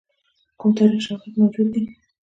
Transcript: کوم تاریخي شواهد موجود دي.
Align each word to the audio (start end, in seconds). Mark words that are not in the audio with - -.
کوم 0.59 0.71
تاریخي 0.77 1.01
شواهد 1.07 1.33
موجود 1.41 1.67
دي. 1.73 1.81